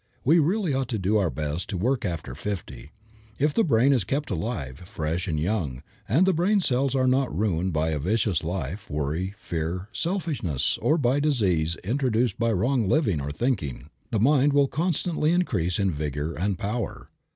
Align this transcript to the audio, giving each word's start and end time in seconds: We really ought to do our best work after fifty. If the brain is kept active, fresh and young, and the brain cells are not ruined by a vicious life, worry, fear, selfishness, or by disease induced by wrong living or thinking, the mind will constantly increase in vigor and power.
We 0.25 0.39
really 0.39 0.73
ought 0.73 0.87
to 0.87 0.97
do 0.97 1.17
our 1.17 1.29
best 1.29 1.71
work 1.75 2.05
after 2.05 2.33
fifty. 2.33 2.91
If 3.37 3.53
the 3.53 3.63
brain 3.63 3.93
is 3.93 4.03
kept 4.03 4.31
active, 4.31 4.87
fresh 4.87 5.27
and 5.27 5.39
young, 5.39 5.83
and 6.09 6.25
the 6.25 6.33
brain 6.33 6.59
cells 6.59 6.95
are 6.95 7.05
not 7.05 7.37
ruined 7.37 7.71
by 7.73 7.89
a 7.89 7.99
vicious 7.99 8.43
life, 8.43 8.89
worry, 8.89 9.35
fear, 9.37 9.89
selfishness, 9.93 10.79
or 10.79 10.97
by 10.97 11.19
disease 11.19 11.75
induced 11.83 12.39
by 12.39 12.51
wrong 12.51 12.89
living 12.89 13.21
or 13.21 13.31
thinking, 13.31 13.91
the 14.09 14.19
mind 14.19 14.53
will 14.53 14.67
constantly 14.67 15.33
increase 15.33 15.77
in 15.77 15.91
vigor 15.91 16.33
and 16.33 16.57
power. 16.57 17.09